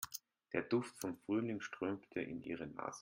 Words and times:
Der 0.53 0.63
Duft 0.63 0.99
von 0.99 1.15
Frühling 1.15 1.61
strömte 1.61 2.21
in 2.21 2.41
ihre 2.41 2.65
Nase. 2.65 2.99